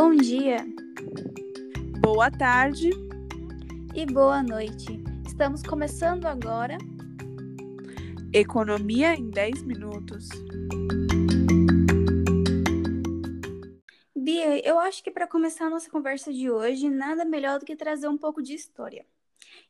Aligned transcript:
Bom 0.00 0.14
dia, 0.14 0.58
Boa 2.00 2.30
tarde. 2.30 2.88
e 3.96 4.06
boa 4.06 4.44
noite. 4.44 5.02
Estamos 5.26 5.60
começando 5.60 6.26
agora. 6.26 6.78
Economia 8.32 9.14
em 9.14 9.28
10 9.28 9.64
minutos. 9.64 10.28
Bia, 14.16 14.64
eu 14.64 14.78
acho 14.78 15.02
que 15.02 15.10
para 15.10 15.26
começar 15.26 15.66
a 15.66 15.70
nossa 15.70 15.90
conversa 15.90 16.32
de 16.32 16.48
hoje, 16.48 16.88
nada 16.88 17.24
melhor 17.24 17.58
do 17.58 17.66
que 17.66 17.74
trazer 17.74 18.06
um 18.06 18.16
pouco 18.16 18.40
de 18.40 18.54
história. 18.54 19.04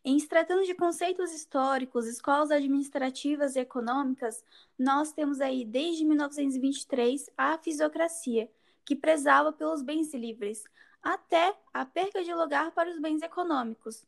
Em 0.04 0.18
se 0.18 0.28
tratando 0.28 0.66
de 0.66 0.74
conceitos 0.74 1.32
históricos, 1.32 2.06
escolas 2.06 2.50
administrativas 2.50 3.56
e 3.56 3.60
econômicas, 3.60 4.44
nós 4.78 5.10
temos 5.10 5.40
aí 5.40 5.64
desde 5.64 6.04
1923 6.04 7.30
a 7.34 7.56
fisiocracia, 7.56 8.50
que 8.88 8.96
prezava 8.96 9.52
pelos 9.52 9.82
bens 9.82 10.14
livres, 10.14 10.64
até 11.02 11.54
a 11.74 11.84
perca 11.84 12.24
de 12.24 12.32
lugar 12.32 12.70
para 12.70 12.88
os 12.88 12.98
bens 12.98 13.20
econômicos, 13.20 14.06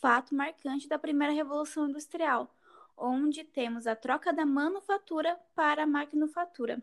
fato 0.00 0.34
marcante 0.34 0.88
da 0.88 0.98
primeira 0.98 1.32
revolução 1.32 1.88
industrial, 1.88 2.52
onde 2.96 3.44
temos 3.44 3.86
a 3.86 3.94
troca 3.94 4.32
da 4.32 4.44
manufatura 4.44 5.38
para 5.54 5.84
a 5.84 5.86
maquinofatura. 5.86 6.82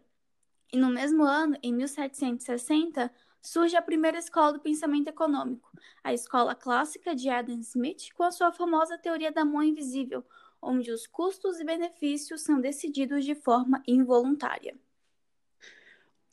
E 0.71 0.77
no 0.77 0.87
mesmo 0.89 1.25
ano, 1.25 1.57
em 1.61 1.73
1760, 1.73 3.13
surge 3.41 3.75
a 3.75 3.81
primeira 3.81 4.19
escola 4.19 4.53
do 4.53 4.61
pensamento 4.61 5.09
econômico, 5.09 5.69
a 6.01 6.13
escola 6.13 6.55
clássica 6.55 7.13
de 7.13 7.27
Adam 7.27 7.59
Smith, 7.59 8.13
com 8.13 8.23
a 8.23 8.31
sua 8.31 8.53
famosa 8.53 8.97
teoria 8.97 9.33
da 9.33 9.43
mão 9.43 9.61
invisível, 9.61 10.23
onde 10.61 10.89
os 10.93 11.05
custos 11.05 11.59
e 11.59 11.65
benefícios 11.65 12.39
são 12.41 12.61
decididos 12.61 13.25
de 13.25 13.35
forma 13.35 13.83
involuntária. 13.85 14.79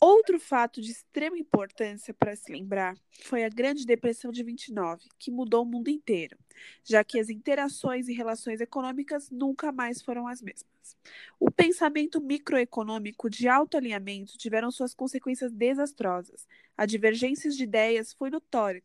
Outro 0.02 0.40
fato 0.40 0.80
de 0.80 0.90
extrema 0.90 1.36
importância 1.36 2.14
para 2.14 2.34
se 2.34 2.50
lembrar 2.50 2.96
foi 3.22 3.44
a 3.44 3.50
Grande 3.50 3.84
Depressão 3.84 4.32
de 4.32 4.42
29, 4.42 5.06
que 5.18 5.30
mudou 5.30 5.62
o 5.62 5.66
mundo 5.66 5.90
inteiro, 5.90 6.38
já 6.82 7.04
que 7.04 7.20
as 7.20 7.28
interações 7.28 8.08
e 8.08 8.14
relações 8.14 8.62
econômicas 8.62 9.28
nunca 9.30 9.70
mais 9.70 10.00
foram 10.00 10.26
as 10.26 10.40
mesmas. 10.40 10.96
O 11.38 11.50
pensamento 11.50 12.18
microeconômico 12.18 13.28
de 13.28 13.46
alto 13.46 13.76
alinhamento 13.76 14.38
tiveram 14.38 14.70
suas 14.70 14.94
consequências 14.94 15.52
desastrosas. 15.52 16.48
A 16.78 16.86
divergência 16.86 17.50
de 17.50 17.62
ideias 17.62 18.14
foi 18.14 18.30
notória. 18.30 18.82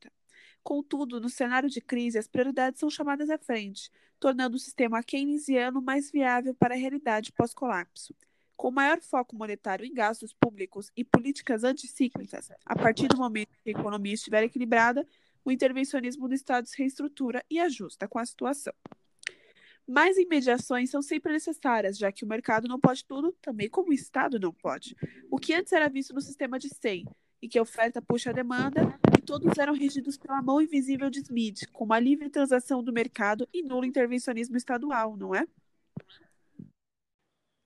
Contudo, 0.62 1.22
no 1.22 1.30
cenário 1.30 1.70
de 1.70 1.80
crise, 1.80 2.18
as 2.18 2.28
prioridades 2.28 2.82
são 2.82 2.90
chamadas 2.90 3.30
à 3.30 3.38
frente, 3.38 3.90
tornando 4.20 4.58
o 4.58 4.60
sistema 4.60 5.02
keynesiano 5.02 5.82
mais 5.82 6.12
viável 6.12 6.54
para 6.54 6.76
a 6.76 6.78
realidade 6.78 7.32
pós-colapso 7.32 8.14
com 8.56 8.72
maior 8.72 9.02
foco 9.02 9.36
monetário 9.36 9.86
em 9.86 9.94
gastos 9.94 10.34
públicos 10.34 10.92
e 10.96 11.04
políticas 11.04 11.64
anticíclicas, 11.64 12.50
a 12.66 12.76
partir 12.76 13.08
do 13.08 13.18
momento 13.18 13.58
que 13.64 13.70
a 13.70 13.72
economia 13.72 14.14
estiver 14.14 14.44
equilibrada, 14.44 15.06
o 15.44 15.52
intervencionismo 15.52 16.28
do 16.28 16.34
Estado 16.34 16.68
se 16.68 16.78
reestrutura 16.78 17.44
e 17.50 17.60
ajusta 17.60 18.08
com 18.08 18.18
a 18.18 18.26
situação. 18.26 18.74
Mais 19.88 20.18
imediações 20.18 20.90
são 20.90 21.02
sempre 21.02 21.32
necessárias, 21.32 21.98
já 21.98 22.12
que 22.12 22.26
o 22.26 22.28
mercado 22.28 22.68
não 22.68 22.80
pode 22.80 23.06
tudo, 23.06 23.32
também 23.40 23.70
como 23.70 23.92
o 23.92 23.94
Estado 23.94 24.40
não 24.40 24.52
pode. 24.52 24.96
O 25.30 25.38
que 25.38 25.54
antes 25.54 25.72
era 25.74 25.88
visto 25.88 26.14
no 26.14 26.22
sistema 26.22 26.58
de 26.58 26.70
SEI, 26.70 27.06
e 27.40 27.48
que 27.48 27.60
a 27.60 27.62
oferta 27.62 28.02
puxa 28.02 28.32
a 28.32 28.34
demanda, 28.34 29.00
e 29.16 29.22
todos 29.22 29.56
eram 29.60 29.74
regidos 29.74 30.18
pela 30.18 30.42
mão 30.42 30.60
invisível 30.60 31.12
de 31.12 31.20
Smith, 31.20 31.68
com 31.72 31.84
uma 31.84 32.00
livre 32.00 32.30
transação 32.30 32.84
do 32.84 32.92
mercado 32.92 33.48
e 33.54 33.62
nulo 33.62 33.86
intervencionismo 33.86 34.58
estadual, 34.58 35.16
não 35.16 35.36
é? 35.36 35.46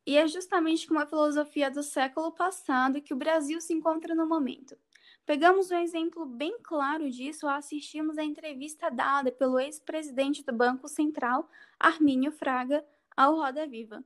E 0.09 0.17
é 0.17 0.27
justamente 0.27 0.87
com 0.87 0.97
a 0.97 1.05
filosofia 1.05 1.69
do 1.69 1.83
século 1.83 2.31
passado 2.31 2.99
que 2.99 3.13
o 3.13 3.15
Brasil 3.15 3.61
se 3.61 3.75
encontra 3.75 4.15
no 4.15 4.25
momento. 4.25 4.75
Pegamos 5.23 5.69
um 5.69 5.77
exemplo 5.77 6.25
bem 6.25 6.57
claro 6.63 7.11
disso 7.11 7.47
ao 7.47 7.53
assistirmos 7.53 8.17
à 8.17 8.23
entrevista 8.23 8.89
dada 8.89 9.31
pelo 9.31 9.59
ex-presidente 9.59 10.43
do 10.43 10.51
Banco 10.51 10.87
Central, 10.87 11.47
Armínio 11.79 12.31
Fraga, 12.31 12.83
ao 13.15 13.35
Roda 13.35 13.67
Viva. 13.67 14.03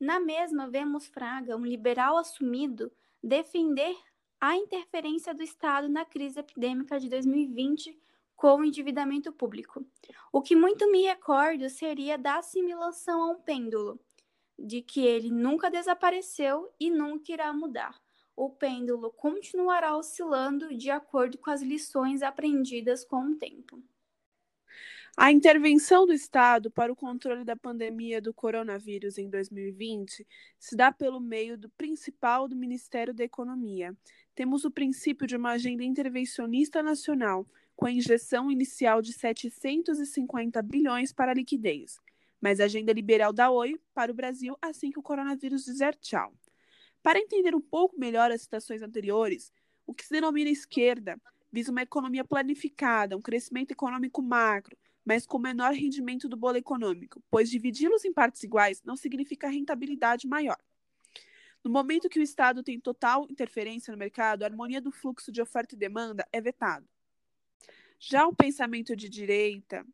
Na 0.00 0.18
mesma, 0.18 0.70
vemos 0.70 1.06
Fraga, 1.06 1.54
um 1.54 1.66
liberal 1.66 2.16
assumido, 2.16 2.90
defender 3.22 3.94
a 4.40 4.56
interferência 4.56 5.34
do 5.34 5.42
Estado 5.42 5.86
na 5.86 6.06
crise 6.06 6.40
epidêmica 6.40 6.98
de 6.98 7.10
2020 7.10 7.94
com 8.34 8.56
o 8.56 8.64
endividamento 8.64 9.30
público. 9.30 9.84
O 10.32 10.40
que 10.40 10.56
muito 10.56 10.90
me 10.90 11.02
recordo 11.02 11.68
seria 11.68 12.16
da 12.16 12.38
assimilação 12.38 13.22
a 13.22 13.32
um 13.32 13.42
pêndulo 13.42 14.00
de 14.58 14.82
que 14.82 15.00
ele 15.00 15.30
nunca 15.30 15.70
desapareceu 15.70 16.72
e 16.80 16.90
nunca 16.90 17.32
irá 17.32 17.52
mudar. 17.52 18.00
O 18.34 18.50
pêndulo 18.50 19.10
continuará 19.12 19.96
oscilando 19.96 20.76
de 20.76 20.90
acordo 20.90 21.38
com 21.38 21.50
as 21.50 21.62
lições 21.62 22.22
aprendidas 22.22 23.04
com 23.04 23.22
o 23.24 23.36
tempo. 23.36 23.82
A 25.16 25.32
intervenção 25.32 26.04
do 26.04 26.12
Estado 26.12 26.70
para 26.70 26.92
o 26.92 26.96
controle 26.96 27.42
da 27.42 27.56
pandemia 27.56 28.20
do 28.20 28.34
coronavírus 28.34 29.16
em 29.16 29.30
2020 29.30 30.26
se 30.58 30.76
dá 30.76 30.92
pelo 30.92 31.18
meio 31.18 31.56
do 31.56 31.70
principal 31.70 32.46
do 32.46 32.54
Ministério 32.54 33.14
da 33.14 33.24
Economia. 33.24 33.96
Temos 34.34 34.66
o 34.66 34.70
princípio 34.70 35.26
de 35.26 35.34
uma 35.34 35.52
agenda 35.52 35.82
intervencionista 35.82 36.82
nacional, 36.82 37.46
com 37.74 37.86
a 37.86 37.90
injeção 37.90 38.50
inicial 38.50 39.00
de 39.00 39.14
750 39.14 40.60
bilhões 40.60 41.14
para 41.14 41.32
liquidez 41.32 41.98
mas 42.46 42.60
a 42.60 42.66
agenda 42.66 42.92
liberal 42.92 43.32
da 43.32 43.50
Oi 43.50 43.76
para 43.92 44.12
o 44.12 44.14
Brasil 44.14 44.56
assim 44.62 44.92
que 44.92 45.00
o 45.00 45.02
coronavírus 45.02 45.64
dizer 45.64 45.96
tchau. 45.96 46.32
Para 47.02 47.18
entender 47.18 47.56
um 47.56 47.60
pouco 47.60 47.98
melhor 47.98 48.30
as 48.30 48.42
citações 48.42 48.82
anteriores, 48.82 49.52
o 49.84 49.92
que 49.92 50.04
se 50.04 50.12
denomina 50.12 50.48
esquerda 50.48 51.20
visa 51.50 51.72
uma 51.72 51.82
economia 51.82 52.24
planificada, 52.24 53.16
um 53.16 53.20
crescimento 53.20 53.72
econômico 53.72 54.22
macro, 54.22 54.78
mas 55.04 55.26
com 55.26 55.40
menor 55.40 55.72
rendimento 55.72 56.28
do 56.28 56.36
bolo 56.36 56.56
econômico, 56.56 57.20
pois 57.32 57.50
dividi-los 57.50 58.04
em 58.04 58.12
partes 58.12 58.44
iguais 58.44 58.80
não 58.84 58.94
significa 58.94 59.48
rentabilidade 59.48 60.28
maior. 60.28 60.58
No 61.64 61.70
momento 61.72 62.08
que 62.08 62.20
o 62.20 62.22
Estado 62.22 62.62
tem 62.62 62.78
total 62.78 63.26
interferência 63.28 63.90
no 63.90 63.98
mercado, 63.98 64.44
a 64.44 64.46
harmonia 64.46 64.80
do 64.80 64.92
fluxo 64.92 65.32
de 65.32 65.42
oferta 65.42 65.74
e 65.74 65.78
demanda 65.78 66.24
é 66.32 66.40
vetado. 66.40 66.86
Já 67.98 68.24
o 68.24 68.32
pensamento 68.32 68.94
de 68.94 69.08
direita 69.08 69.84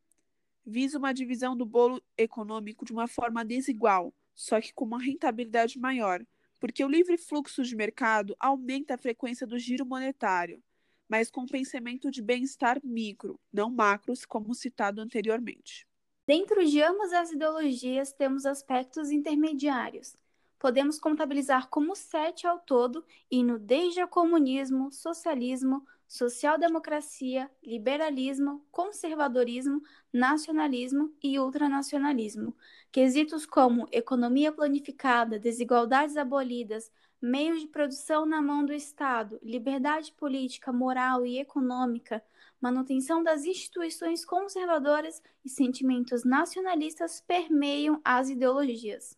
visa 0.65 0.99
uma 0.99 1.13
divisão 1.13 1.57
do 1.57 1.67
bolo 1.67 2.03
econômico 2.17 2.85
de 2.85 2.93
uma 2.93 3.07
forma 3.07 3.45
desigual, 3.45 4.15
só 4.35 4.61
que 4.61 4.73
com 4.73 4.85
uma 4.85 5.03
rentabilidade 5.03 5.79
maior, 5.79 6.25
porque 6.61 6.85
o 6.85 6.89
livre 6.89 7.19
fluxo 7.19 7.63
de 7.63 7.75
mercado 7.75 8.37
aumenta 8.39 8.95
a 8.95 8.99
frequência 8.99 9.47
do 9.47 9.59
giro 9.59 9.85
monetário, 9.85 10.63
mas 11.09 11.31
com 11.31 11.45
pensamento 11.45 12.11
de 12.11 12.23
bem-estar 12.23 12.81
micro, 12.83 13.39
não 13.53 13.71
macros, 13.71 14.25
como 14.25 14.55
citado 14.55 15.01
anteriormente. 15.01 15.87
Dentro 16.27 16.65
de 16.65 16.81
ambas 16.81 17.13
as 17.13 17.33
ideologias 17.33 18.13
temos 18.13 18.47
aspectos 18.47 19.11
intermediários. 19.11 20.17
Podemos 20.59 20.99
contabilizar 21.01 21.69
como 21.69 21.97
sete 21.97 22.47
ao 22.47 22.61
todo, 22.61 23.05
indo 23.29 23.59
desde 23.59 24.03
o 24.03 24.09
comunismo, 24.09 24.93
socialismo, 24.93 25.85
social-democracia, 26.13 27.51
liberalismo, 27.63 28.63
conservadorismo, 28.71 29.81
nacionalismo 30.13 31.11
e 31.23 31.39
ultranacionalismo. 31.39 32.55
Quesitos 32.93 33.47
como 33.47 33.89
economia 33.91 34.53
planificada, 34.53 35.39
desigualdades 35.39 36.19
abolidas, 36.19 36.93
meios 37.19 37.63
de 37.63 37.67
produção 37.67 38.27
na 38.27 38.43
mão 38.43 38.63
do 38.63 38.75
Estado, 38.75 39.41
liberdade 39.43 40.13
política, 40.13 40.71
moral 40.71 41.25
e 41.25 41.39
econômica, 41.39 42.23
manutenção 42.61 43.23
das 43.23 43.47
instituições 43.47 44.23
conservadoras 44.23 45.23
e 45.43 45.49
sentimentos 45.49 46.25
nacionalistas 46.25 47.23
permeiam 47.23 47.99
as 48.05 48.29
ideologias. 48.29 49.17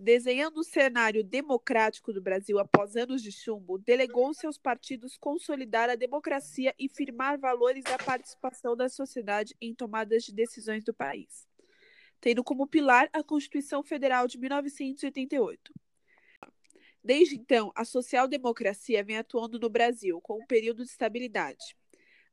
Desenhando 0.00 0.60
o 0.60 0.64
cenário 0.64 1.24
democrático 1.24 2.12
do 2.12 2.22
Brasil 2.22 2.56
após 2.60 2.94
anos 2.94 3.20
de 3.20 3.32
chumbo, 3.32 3.78
delegou-se 3.78 4.46
aos 4.46 4.56
partidos 4.56 5.16
consolidar 5.16 5.90
a 5.90 5.96
democracia 5.96 6.72
e 6.78 6.88
firmar 6.88 7.36
valores 7.36 7.82
da 7.82 7.98
participação 7.98 8.76
da 8.76 8.88
sociedade 8.88 9.56
em 9.60 9.74
tomadas 9.74 10.22
de 10.22 10.32
decisões 10.32 10.84
do 10.84 10.94
país, 10.94 11.48
tendo 12.20 12.44
como 12.44 12.68
pilar 12.68 13.10
a 13.12 13.24
Constituição 13.24 13.82
Federal 13.82 14.28
de 14.28 14.38
1988. 14.38 15.74
Desde 17.02 17.34
então, 17.34 17.72
a 17.74 17.84
social-democracia 17.84 19.02
vem 19.02 19.16
atuando 19.16 19.58
no 19.58 19.68
Brasil 19.68 20.20
com 20.20 20.40
um 20.40 20.46
período 20.46 20.84
de 20.84 20.90
estabilidade. 20.90 21.76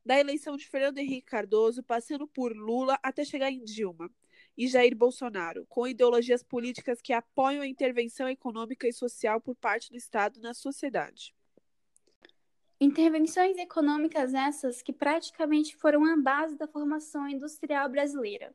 Da 0.04 0.16
eleição 0.16 0.56
de 0.56 0.68
Fernando 0.68 0.98
Henrique 0.98 1.26
Cardoso, 1.26 1.82
passando 1.82 2.28
por 2.28 2.56
Lula 2.56 2.96
até 3.02 3.24
chegar 3.24 3.50
em 3.50 3.64
Dilma, 3.64 4.08
e 4.56 4.66
Jair 4.68 4.96
Bolsonaro, 4.96 5.66
com 5.68 5.86
ideologias 5.86 6.42
políticas 6.42 7.02
que 7.02 7.12
apoiam 7.12 7.62
a 7.62 7.66
intervenção 7.66 8.28
econômica 8.28 8.88
e 8.88 8.92
social 8.92 9.40
por 9.40 9.54
parte 9.54 9.90
do 9.90 9.96
Estado 9.96 10.40
na 10.40 10.54
sociedade. 10.54 11.34
Intervenções 12.80 13.56
econômicas 13.56 14.34
essas 14.34 14.82
que 14.82 14.92
praticamente 14.92 15.76
foram 15.76 16.04
a 16.04 16.16
base 16.16 16.56
da 16.56 16.66
formação 16.66 17.28
industrial 17.28 17.88
brasileira. 17.88 18.54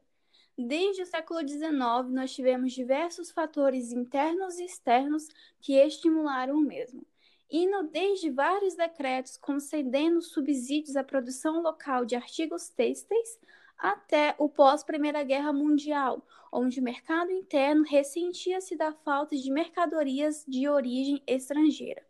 Desde 0.57 1.01
o 1.01 1.05
século 1.05 1.39
XIX, 1.47 1.71
nós 2.11 2.33
tivemos 2.33 2.73
diversos 2.73 3.31
fatores 3.31 3.91
internos 3.91 4.59
e 4.59 4.65
externos 4.65 5.27
que 5.59 5.73
estimularam 5.73 6.55
o 6.55 6.61
mesmo. 6.61 7.05
indo 7.53 7.83
desde 7.89 8.29
vários 8.29 8.75
decretos 8.75 9.35
concedendo 9.35 10.21
subsídios 10.21 10.95
à 10.95 11.03
produção 11.03 11.61
local 11.61 12.05
de 12.05 12.15
artigos 12.15 12.69
têxteis 12.69 13.37
até 13.81 14.35
o 14.37 14.47
pós-Primeira 14.47 15.23
Guerra 15.23 15.51
Mundial, 15.51 16.23
onde 16.51 16.79
o 16.79 16.83
mercado 16.83 17.31
interno 17.31 17.83
ressentia-se 17.83 18.75
da 18.75 18.93
falta 18.93 19.35
de 19.35 19.51
mercadorias 19.51 20.45
de 20.47 20.69
origem 20.69 21.21
estrangeira. 21.25 22.05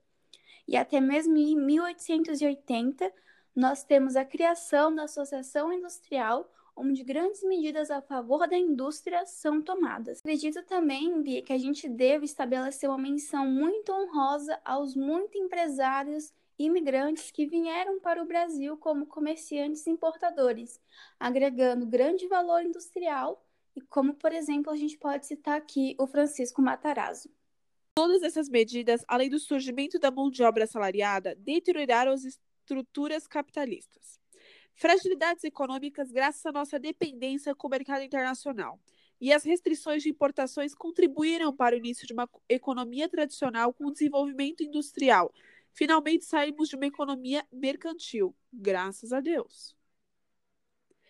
E 0.68 0.76
até 0.76 1.00
mesmo 1.00 1.38
em 1.38 1.56
1880, 1.56 3.12
nós 3.56 3.84
temos 3.84 4.16
a 4.16 4.26
criação 4.26 4.94
da 4.94 5.04
Associação 5.04 5.72
Industrial, 5.72 6.50
onde 6.76 7.04
grandes 7.04 7.44
medidas 7.44 7.90
a 7.90 8.02
favor 8.02 8.48
da 8.48 8.58
indústria 8.58 9.26
são 9.26 9.62
tomadas. 9.62 10.20
Acredito 10.20 10.64
também, 10.64 11.22
Bia, 11.22 11.42
que 11.42 11.54
a 11.54 11.58
gente 11.58 11.88
deve 11.88 12.26
estabelecer 12.26 12.90
uma 12.90 12.98
menção 12.98 13.46
muito 13.46 13.92
honrosa 13.92 14.60
aos 14.66 14.96
muitos 14.96 15.36
empresários 15.36 16.34
imigrantes 16.58 17.32
que 17.32 17.46
vieram 17.46 18.00
para 18.00 18.22
o 18.22 18.26
Brasil 18.26 18.78
como 18.78 19.06
comerciantes 19.06 19.88
importadores, 19.88 20.80
agregando 21.20 21.86
grande 21.86 22.28
valor 22.28 22.64
industrial, 22.64 23.46
e 23.76 23.82
como, 23.82 24.14
por 24.14 24.34
exemplo, 24.34 24.72
a 24.72 24.76
gente 24.76 24.98
pode 24.98 25.26
citar 25.26 25.58
aqui 25.58 25.96
o 25.98 26.06
Francisco 26.06 26.62
Matarazzo. 26.62 27.30
Todas 27.96 28.22
essas 28.24 28.50
medidas, 28.50 29.04
além 29.08 29.30
do 29.30 29.40
surgimento 29.40 30.00
da 30.00 30.12
mão 30.12 30.30
de 30.30 30.44
obra 30.44 30.64
assalariada, 30.64 31.36
deterioraram 31.36 32.12
as 32.12 32.24
estruturas 32.24 33.28
capitalistas. 33.28 34.20
Fragilidades 34.74 35.44
econômicas 35.44 36.12
graças 36.12 36.46
à 36.46 36.52
nossa 36.52 36.80
dependência 36.80 37.54
com 37.54 37.68
o 37.68 37.70
mercado 37.70 38.04
internacional. 38.04 38.80
E 39.20 39.32
as 39.32 39.44
restrições 39.44 40.02
de 40.02 40.10
importações 40.10 40.74
contribuíram 40.74 41.56
para 41.56 41.76
o 41.76 41.78
início 41.78 42.08
de 42.08 42.14
uma 42.14 42.28
economia 42.50 43.08
tradicional 43.08 43.72
com 43.72 43.92
desenvolvimento 43.92 44.64
industrial. 44.64 45.32
Finalmente 45.74 46.26
saímos 46.26 46.70
de 46.70 46.76
uma 46.76 46.86
economia 46.86 47.46
mercantil, 47.52 48.36
graças 48.52 49.14
a 49.14 49.20
Deus. 49.20 49.76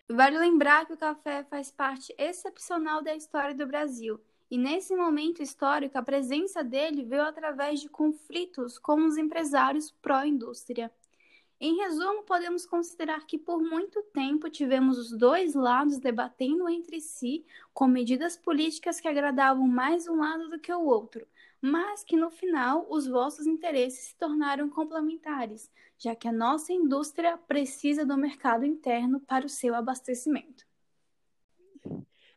Vale 0.08 0.38
lembrar 0.38 0.86
que 0.86 0.92
o 0.92 0.98
café 0.98 1.44
faz 1.44 1.70
parte 1.70 2.14
excepcional 2.18 3.02
da 3.02 3.14
história 3.14 3.54
do 3.54 3.66
Brasil. 3.66 4.20
E 4.50 4.58
nesse 4.58 4.94
momento 4.94 5.42
histórico, 5.42 5.96
a 5.96 6.02
presença 6.02 6.62
dele 6.62 7.04
veio 7.04 7.22
através 7.22 7.80
de 7.80 7.88
conflitos 7.88 8.78
com 8.78 9.06
os 9.06 9.16
empresários 9.16 9.90
pró-indústria. 9.90 10.92
Em 11.64 11.76
resumo, 11.76 12.24
podemos 12.24 12.66
considerar 12.66 13.24
que 13.24 13.38
por 13.38 13.62
muito 13.62 14.02
tempo 14.12 14.50
tivemos 14.50 14.98
os 14.98 15.16
dois 15.16 15.54
lados 15.54 16.00
debatendo 16.00 16.68
entre 16.68 17.00
si 17.00 17.46
com 17.72 17.86
medidas 17.86 18.36
políticas 18.36 19.00
que 19.00 19.06
agradavam 19.06 19.68
mais 19.68 20.08
um 20.08 20.16
lado 20.16 20.48
do 20.48 20.58
que 20.58 20.72
o 20.72 20.84
outro, 20.84 21.24
mas 21.60 22.02
que 22.02 22.16
no 22.16 22.32
final 22.32 22.84
os 22.90 23.06
vossos 23.06 23.46
interesses 23.46 24.06
se 24.06 24.16
tornaram 24.16 24.68
complementares, 24.68 25.70
já 25.96 26.16
que 26.16 26.26
a 26.26 26.32
nossa 26.32 26.72
indústria 26.72 27.38
precisa 27.38 28.04
do 28.04 28.16
mercado 28.16 28.66
interno 28.66 29.20
para 29.20 29.46
o 29.46 29.48
seu 29.48 29.76
abastecimento. 29.76 30.66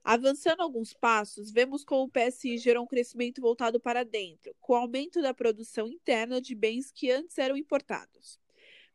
Avançando 0.03 0.61
alguns 0.61 0.93
passos, 0.93 1.49
vemos 1.49 1.83
como 1.83 2.03
o 2.03 2.11
PSI 2.11 2.59
gerou 2.59 2.83
um 2.83 2.87
crescimento 2.87 3.41
voltado 3.41 3.79
para 3.79 4.05
dentro, 4.05 4.55
com 4.61 4.73
o 4.73 4.75
aumento 4.75 5.19
da 5.19 5.33
produção 5.33 5.87
interna 5.87 6.39
de 6.39 6.53
bens 6.53 6.91
que 6.91 7.09
antes 7.09 7.39
eram 7.39 7.57
importados. 7.57 8.44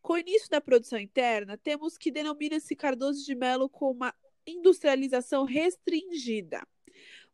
Com 0.03 0.15
o 0.15 0.19
início 0.19 0.49
da 0.49 0.61
produção 0.61 0.99
interna, 0.99 1.59
temos 1.59 1.99
que 1.99 2.11
denomina-se 2.11 2.75
Cardoso 2.75 3.25
de 3.25 3.35
Mello 3.35 3.69
como 3.69 3.93
uma 3.93 4.15
industrialização 4.47 5.45
restringida, 5.45 6.67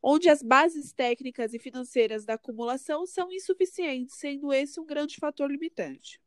onde 0.02 0.28
as 0.28 0.42
bases 0.42 0.92
técnicas 0.92 1.54
e 1.54 1.58
financeiras 1.58 2.24
da 2.24 2.34
acumulação 2.34 3.06
são 3.06 3.32
insuficientes, 3.32 4.16
sendo 4.16 4.52
esse 4.52 4.80
um 4.80 4.84
grande 4.84 5.16
fator 5.16 5.50
limitante. 5.50 6.20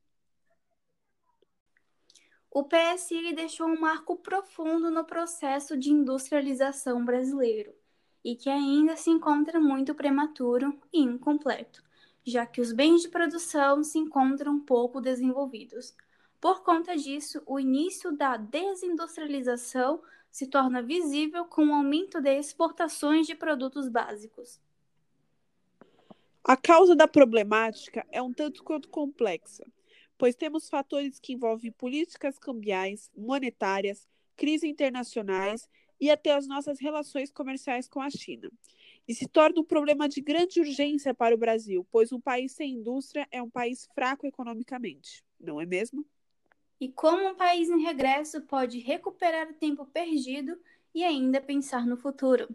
O 2.52 2.64
PSI 2.64 3.32
deixou 3.36 3.68
um 3.68 3.80
marco 3.80 4.16
profundo 4.16 4.90
no 4.90 5.06
processo 5.06 5.78
de 5.78 5.92
industrialização 5.92 7.06
brasileiro 7.06 7.76
e 8.24 8.36
que 8.36 8.50
ainda 8.50 8.96
se 8.96 9.12
encontra 9.12 9.60
muito 9.60 9.94
prematuro 9.94 10.78
e 10.92 11.00
incompleto, 11.00 11.84
já 12.26 12.46
que 12.48 12.60
os 12.60 12.74
bens 12.74 13.04
de 13.04 13.10
produção 13.10 13.84
se 13.84 14.00
encontram 14.00 14.60
pouco 14.60 15.00
desenvolvidos. 15.00 15.96
Por 16.42 16.64
conta 16.64 16.96
disso, 16.96 17.42
o 17.46 17.60
início 17.60 18.12
da 18.16 18.38
desindustrialização 18.38 20.02
se 20.32 20.48
torna 20.48 20.82
visível 20.82 21.46
com 21.46 21.66
o 21.68 21.74
aumento 21.74 22.22
de 22.22 22.38
exportações 22.38 23.28
de 23.28 23.36
produtos 23.36 23.90
básicos. 23.90 24.60
A 26.44 26.56
causa 26.56 26.96
da 26.96 27.08
problemática 27.08 28.06
é 28.10 28.22
um 28.22 28.32
tanto 28.32 28.64
quanto 28.64 28.88
complexa, 28.90 29.66
pois 30.18 30.36
temos 30.36 30.70
fatores 30.70 31.20
que 31.20 31.34
envolvem 31.34 31.72
políticas 31.72 32.40
cambiais, 32.40 33.12
monetárias, 33.16 34.08
crises 34.38 34.64
internacionais 34.64 35.68
e 36.00 36.10
até 36.10 36.34
as 36.34 36.48
nossas 36.48 36.80
relações 36.80 37.30
comerciais 37.30 37.90
com 37.90 38.00
a 38.00 38.10
China. 38.10 38.50
E 39.06 39.14
se 39.14 39.28
torna 39.28 39.60
um 39.60 39.66
problema 39.66 40.08
de 40.08 40.22
grande 40.22 40.62
urgência 40.62 41.14
para 41.14 41.36
o 41.36 41.38
Brasil, 41.38 41.86
pois 41.92 42.14
um 42.14 42.22
país 42.22 42.54
sem 42.54 42.76
indústria 42.76 43.28
é 43.30 43.42
um 43.42 43.50
país 43.50 43.88
fraco 43.94 44.26
economicamente, 44.26 45.24
não 45.40 45.60
é 45.60 45.66
mesmo? 45.66 46.06
E 46.80 46.90
como 46.90 47.28
um 47.28 47.36
país 47.36 47.70
em 47.70 47.82
regresso 47.82 48.42
pode 48.42 48.80
recuperar 48.80 49.50
o 49.50 49.54
tempo 49.54 49.86
perdido 49.86 50.60
e 50.94 51.04
ainda 51.04 51.42
pensar 51.42 51.86
no 51.86 51.98
futuro. 51.98 52.48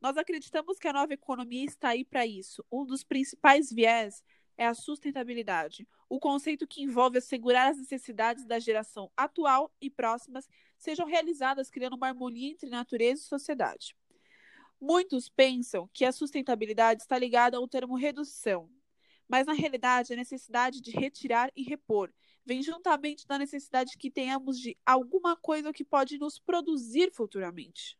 Nós 0.00 0.16
acreditamos 0.16 0.78
que 0.78 0.88
a 0.88 0.92
nova 0.92 1.14
economia 1.14 1.64
está 1.64 1.90
aí 1.90 2.04
para 2.04 2.26
isso. 2.26 2.64
Um 2.70 2.84
dos 2.84 3.04
principais 3.04 3.70
viés 3.72 4.22
é 4.56 4.66
a 4.66 4.74
sustentabilidade, 4.74 5.86
o 6.08 6.20
conceito 6.20 6.66
que 6.66 6.82
envolve 6.82 7.18
assegurar 7.18 7.70
as 7.70 7.78
necessidades 7.78 8.44
da 8.44 8.58
geração 8.58 9.10
atual 9.16 9.72
e 9.80 9.88
próximas 9.88 10.48
sejam 10.76 11.06
realizadas 11.06 11.70
criando 11.70 11.94
uma 11.94 12.08
harmonia 12.08 12.50
entre 12.50 12.68
natureza 12.68 13.22
e 13.22 13.24
sociedade. 13.24 13.96
Muitos 14.80 15.28
pensam 15.28 15.88
que 15.92 16.04
a 16.04 16.12
sustentabilidade 16.12 17.02
está 17.02 17.16
ligada 17.16 17.56
ao 17.56 17.68
termo 17.68 17.94
redução, 17.94 18.68
mas 19.32 19.46
na 19.46 19.54
realidade 19.54 20.12
a 20.12 20.16
necessidade 20.16 20.82
de 20.82 20.90
retirar 20.90 21.50
e 21.56 21.62
repor, 21.62 22.12
vem 22.44 22.62
juntamente 22.62 23.26
da 23.26 23.38
necessidade 23.38 23.96
que 23.96 24.10
tenhamos 24.10 24.58
de 24.58 24.76
alguma 24.84 25.34
coisa 25.34 25.72
que 25.72 25.82
pode 25.82 26.18
nos 26.18 26.38
produzir 26.38 27.10
futuramente. 27.10 27.96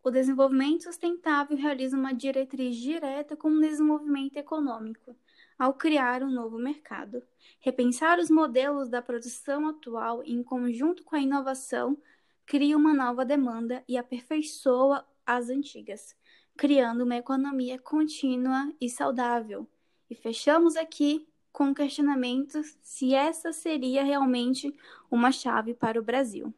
O 0.00 0.12
desenvolvimento 0.12 0.84
sustentável 0.84 1.56
realiza 1.56 1.96
uma 1.96 2.14
diretriz 2.14 2.76
direta 2.76 3.36
com 3.36 3.48
o 3.48 3.60
desenvolvimento 3.60 4.36
econômico, 4.36 5.16
ao 5.58 5.74
criar 5.74 6.22
um 6.22 6.30
novo 6.30 6.56
mercado. 6.56 7.20
Repensar 7.58 8.20
os 8.20 8.30
modelos 8.30 8.88
da 8.88 9.02
produção 9.02 9.68
atual 9.68 10.22
em 10.22 10.40
conjunto 10.40 11.02
com 11.02 11.16
a 11.16 11.20
inovação 11.20 11.98
cria 12.46 12.76
uma 12.76 12.94
nova 12.94 13.24
demanda 13.24 13.82
e 13.88 13.98
aperfeiçoa 13.98 15.04
as 15.26 15.48
antigas, 15.50 16.14
criando 16.56 17.02
uma 17.02 17.16
economia 17.16 17.76
contínua 17.76 18.72
e 18.80 18.88
saudável. 18.88 19.68
E 20.08 20.14
fechamos 20.14 20.76
aqui 20.76 21.26
com 21.52 21.70
o 21.70 21.74
questionamento 21.74 22.60
se 22.82 23.14
essa 23.14 23.52
seria 23.52 24.02
realmente 24.02 24.74
uma 25.10 25.30
chave 25.30 25.72
para 25.72 26.00
o 26.00 26.02
Brasil. 26.02 26.52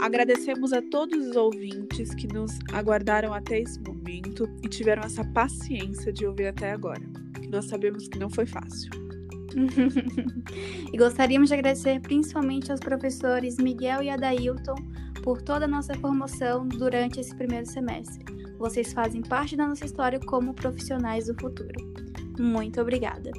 Agradecemos 0.00 0.72
a 0.72 0.80
todos 0.80 1.26
os 1.26 1.36
ouvintes 1.36 2.14
que 2.14 2.26
nos 2.28 2.52
aguardaram 2.72 3.34
até 3.34 3.60
esse 3.60 3.78
momento 3.80 4.48
e 4.62 4.68
tiveram 4.68 5.02
essa 5.02 5.24
paciência 5.32 6.12
de 6.12 6.24
ouvir 6.24 6.46
até 6.46 6.70
agora. 6.70 7.02
Nós 7.50 7.66
sabemos 7.66 8.08
que 8.08 8.18
não 8.18 8.30
foi 8.30 8.46
fácil. 8.46 9.07
e 10.92 10.96
gostaríamos 10.96 11.48
de 11.48 11.54
agradecer 11.54 12.00
principalmente 12.00 12.70
aos 12.70 12.80
professores 12.80 13.56
Miguel 13.58 14.02
e 14.02 14.10
Adailton 14.10 14.76
por 15.22 15.42
toda 15.42 15.64
a 15.64 15.68
nossa 15.68 15.94
formação 15.94 16.66
durante 16.66 17.20
esse 17.20 17.34
primeiro 17.34 17.66
semestre. 17.66 18.24
Vocês 18.58 18.92
fazem 18.92 19.22
parte 19.22 19.56
da 19.56 19.68
nossa 19.68 19.84
história 19.84 20.18
como 20.20 20.54
profissionais 20.54 21.26
do 21.26 21.34
futuro. 21.34 21.74
Muito 22.38 22.80
obrigada! 22.80 23.30